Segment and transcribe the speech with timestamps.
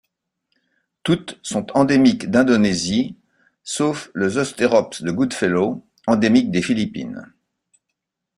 [1.03, 3.17] Toutes sont endémiques d'Indonésie,
[3.63, 7.31] sauf le Zostérops de Goodfellow, endémique des Philippines.